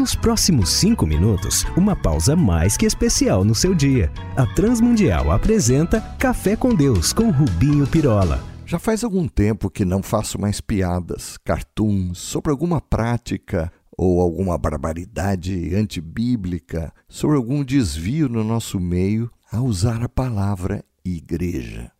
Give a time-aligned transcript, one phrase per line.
[0.00, 4.10] Nos próximos cinco minutos, uma pausa mais que especial no seu dia.
[4.34, 8.42] A Transmundial apresenta Café com Deus com Rubinho Pirola.
[8.64, 14.56] Já faz algum tempo que não faço mais piadas, cartoons sobre alguma prática ou alguma
[14.56, 21.92] barbaridade antibíblica, sobre algum desvio no nosso meio a usar a palavra igreja.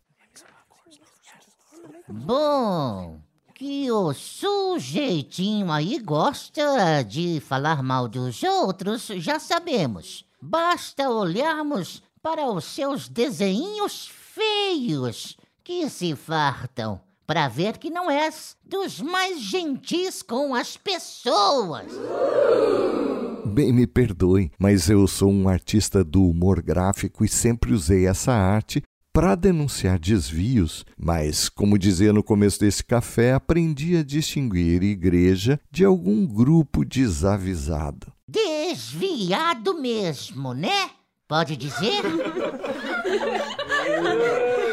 [2.09, 3.21] Bom,
[3.61, 10.25] que o sujeitinho aí gosta de falar mal dos outros, já sabemos.
[10.41, 18.57] Basta olharmos para os seus desenhos feios que se fartam para ver que não és
[18.65, 21.85] dos mais gentis com as pessoas.
[23.45, 28.31] Bem, me perdoe, mas eu sou um artista do humor gráfico e sempre usei essa
[28.31, 28.81] arte
[29.13, 35.83] para denunciar desvios, mas, como dizia no começo desse café, aprendi a distinguir igreja de
[35.83, 38.11] algum grupo desavisado.
[38.27, 40.91] Desviado mesmo, né?
[41.27, 42.01] Pode dizer?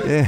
[0.08, 0.24] É,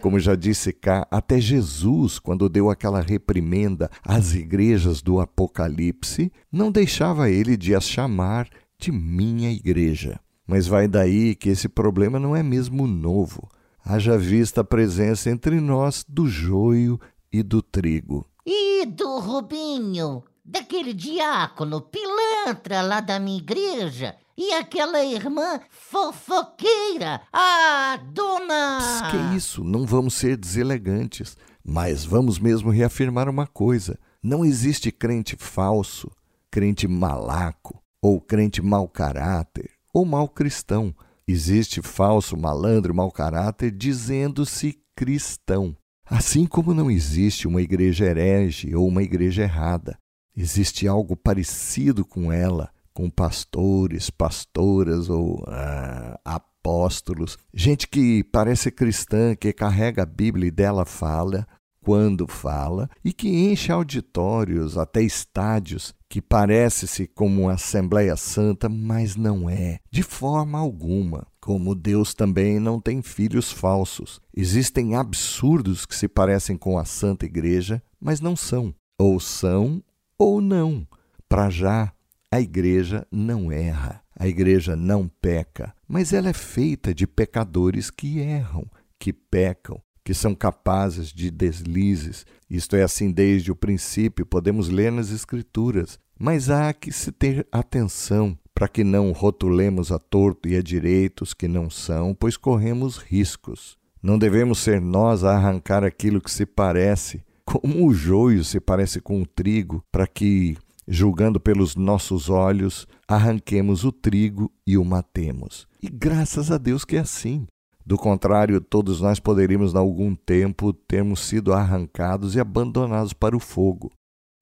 [0.00, 6.72] como já disse cá, até Jesus, quando deu aquela reprimenda às igrejas do Apocalipse, não
[6.72, 8.48] deixava ele de as chamar
[8.80, 10.18] de minha igreja.
[10.48, 13.46] Mas vai daí que esse problema não é mesmo novo.
[13.84, 16.98] Haja vista a presença entre nós do joio
[17.30, 18.26] e do trigo.
[18.46, 27.98] E do Rubinho, daquele diácono pilantra lá da minha igreja, e aquela irmã fofoqueira, a
[28.10, 28.78] dona.
[29.10, 35.36] Que isso, não vamos ser deselegantes, mas vamos mesmo reafirmar uma coisa: não existe crente
[35.38, 36.10] falso,
[36.50, 40.94] crente malaco, ou crente mau caráter, ou mau cristão.
[41.26, 45.76] Existe falso, malandro, mau caráter dizendo-se cristão.
[46.06, 49.98] Assim como não existe uma igreja herege ou uma igreja errada,
[50.34, 59.36] existe algo parecido com ela com pastores, pastoras ou ah, apóstolos, gente que parece cristã,
[59.36, 61.46] que carrega a Bíblia e dela fala,
[61.88, 69.16] quando fala, e que enche auditórios, até estádios, que parece-se como uma Assembleia Santa, mas
[69.16, 71.26] não é, de forma alguma.
[71.40, 74.20] Como Deus também não tem filhos falsos.
[74.36, 78.74] Existem absurdos que se parecem com a Santa Igreja, mas não são.
[78.98, 79.82] Ou são
[80.18, 80.86] ou não.
[81.26, 81.90] Para já,
[82.30, 88.18] a igreja não erra, a igreja não peca, mas ela é feita de pecadores que
[88.18, 92.24] erram, que pecam, que são capazes de deslizes.
[92.48, 95.98] Isto é assim desde o princípio, podemos ler nas Escrituras.
[96.18, 101.34] Mas há que se ter atenção para que não rotulemos a torto e a direitos
[101.34, 103.76] que não são, pois corremos riscos.
[104.02, 109.02] Não devemos ser nós a arrancar aquilo que se parece, como o joio se parece
[109.02, 110.56] com o trigo, para que
[110.88, 115.68] julgando pelos nossos olhos, arranquemos o trigo e o matemos.
[115.82, 117.46] E graças a Deus que é assim.
[117.88, 123.40] Do contrário, todos nós poderíamos, em algum tempo, termos sido arrancados e abandonados para o
[123.40, 123.90] fogo.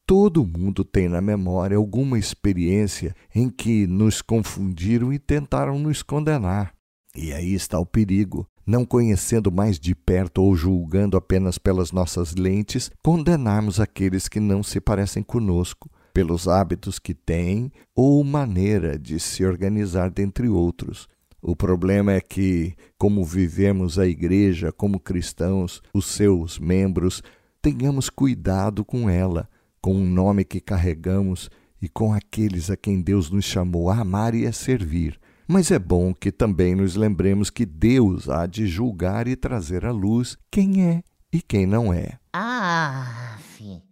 [0.05, 6.75] Todo mundo tem na memória alguma experiência em que nos confundiram e tentaram nos condenar.
[7.15, 8.49] E aí está o perigo.
[8.67, 14.61] Não conhecendo mais de perto ou julgando apenas pelas nossas lentes, condenarmos aqueles que não
[14.61, 21.07] se parecem conosco, pelos hábitos que têm ou maneira de se organizar, dentre outros.
[21.49, 27.23] O problema é que, como vivemos a igreja como cristãos, os seus membros,
[27.63, 29.49] tenhamos cuidado com ela,
[29.81, 31.49] com o nome que carregamos
[31.81, 35.21] e com aqueles a quem Deus nos chamou a amar e a servir.
[35.47, 39.93] Mas é bom que também nos lembremos que Deus há de julgar e trazer à
[39.93, 42.19] luz quem é e quem não é.
[42.33, 43.39] Ah,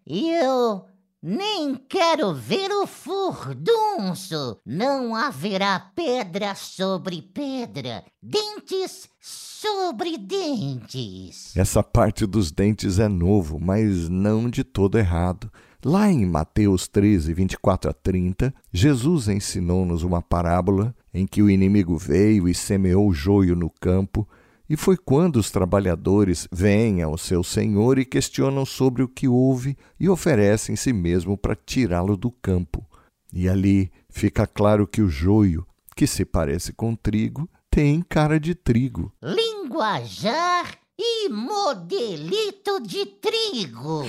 [0.04, 0.94] eu
[1.27, 4.59] nem quero ver o furdunço.
[4.62, 11.57] Não haverá pedra sobre pedra, dentes sobre dentes.
[11.57, 15.51] Essa parte dos dentes é novo, mas não de todo errado.
[15.83, 21.97] Lá em Mateus 13, 24 a 30, Jesus ensinou-nos uma parábola em que o inimigo
[21.97, 24.28] veio e semeou joio no campo
[24.74, 29.78] e foi quando os trabalhadores vêm ao seu senhor e questionam sobre o que houve
[30.00, 32.84] e oferecem si mesmo para tirá-lo do campo.
[33.32, 38.53] E ali fica claro que o joio, que se parece com trigo, tem cara de
[38.53, 39.12] trigo.
[39.22, 44.03] Linguajar e modelito de trigo.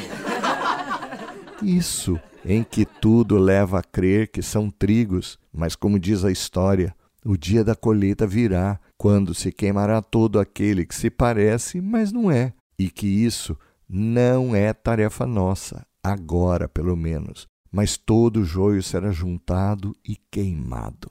[1.62, 6.96] Isso, em que tudo leva a crer que são trigos, mas como diz a história,
[7.26, 12.30] o dia da colheita virá, quando se queimará todo aquele que se parece, mas não
[12.30, 13.58] é, e que isso
[13.90, 21.10] não é tarefa nossa, agora pelo menos, mas todo o joio será juntado e queimado.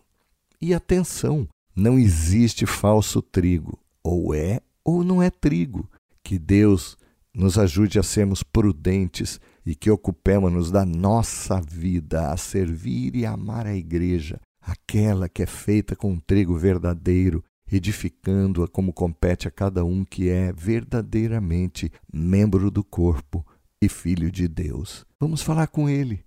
[0.61, 5.90] E atenção, não existe falso trigo, ou é ou não é trigo.
[6.22, 6.96] Que Deus
[7.34, 13.66] nos ajude a sermos prudentes e que ocupemos-nos da nossa vida a servir e amar
[13.66, 20.05] a igreja, aquela que é feita com trigo verdadeiro, edificando-a como compete a cada um
[20.05, 23.44] que é verdadeiramente membro do corpo
[23.81, 25.05] e filho de Deus.
[25.20, 26.25] Vamos falar com ele.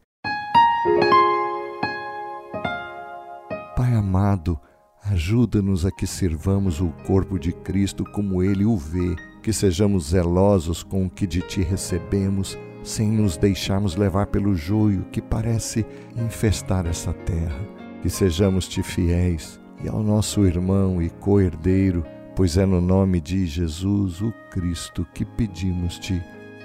[3.75, 4.59] Pai amado,
[5.03, 10.83] ajuda-nos a que sirvamos o corpo de Cristo como ele o vê, que sejamos zelosos
[10.83, 15.85] com o que de ti recebemos sem nos deixarmos levar pelo joio que parece
[16.15, 17.76] infestar essa terra.
[18.01, 22.05] Que sejamos-te fiéis e ao nosso irmão e co-herdeiro,
[22.35, 26.21] pois é no nome de Jesus, o Cristo, que pedimos-te.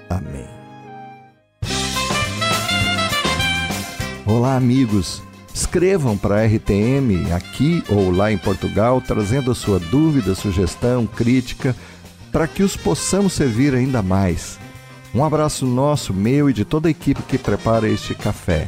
[0.09, 0.47] Amém.
[4.25, 5.21] Olá, amigos.
[5.53, 11.75] Escrevam para a RTM aqui ou lá em Portugal, trazendo a sua dúvida, sugestão, crítica,
[12.31, 14.57] para que os possamos servir ainda mais.
[15.13, 18.67] Um abraço nosso, meu e de toda a equipe que prepara este café.